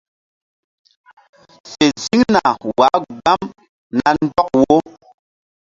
[1.71, 2.43] Fe ziŋna
[2.77, 3.41] wah gbam
[3.97, 4.77] na ndɔk wo.